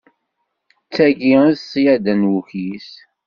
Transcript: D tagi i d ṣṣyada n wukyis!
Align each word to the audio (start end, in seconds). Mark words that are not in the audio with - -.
D 0.85 0.89
tagi 0.95 1.31
i 1.41 1.43
d 1.53 1.55
ṣṣyada 1.61 2.13
n 2.19 2.29
wukyis! 2.31 2.89